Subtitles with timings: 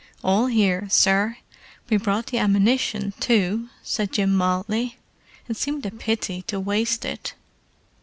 [0.23, 1.37] "All here, sir.
[1.87, 4.97] We brought the ammunition, too," said Jim mildly.
[5.47, 7.35] "It seemed a pity to waste it!"